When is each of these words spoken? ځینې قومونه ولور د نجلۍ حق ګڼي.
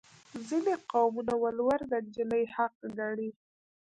ځینې 0.47 0.73
قومونه 0.91 1.33
ولور 1.43 1.79
د 1.91 1.93
نجلۍ 2.05 2.43
حق 2.55 2.75
ګڼي. 2.97 3.29